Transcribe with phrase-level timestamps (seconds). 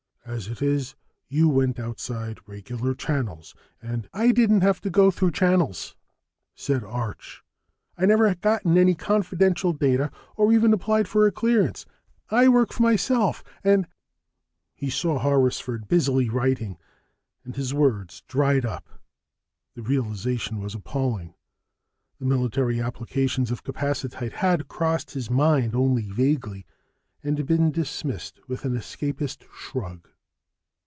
[0.23, 0.95] As it is,
[1.27, 5.95] you went outside regular channels and" "I didn't have to go through channels,"
[6.55, 7.43] said Arch.
[7.97, 11.85] "I've never gotten any confidential data, or even applied for a clearance.
[12.29, 13.87] I work for myself and"
[14.73, 16.77] He saw Horrisford busily writing,
[17.43, 18.87] and his words dried up.
[19.73, 21.33] The realization was appalling.
[22.19, 26.65] The military applications of capacitite had crossed his mind only vaguely
[27.21, 30.07] and been dismissed with an escapist shrug.